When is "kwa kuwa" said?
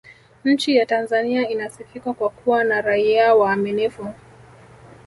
2.13-2.63